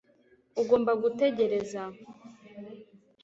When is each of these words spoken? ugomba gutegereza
ugomba 0.61 0.91
gutegereza 1.01 1.81